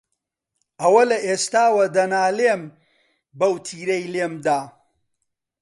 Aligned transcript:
ئەوە 0.81 1.03
لە 1.11 1.17
ئێستاوە 1.25 1.85
دەنالێم، 1.95 2.63
بەو 3.39 3.53
تیرەی 3.65 4.05
لێم 4.13 4.33
دا 4.45 4.61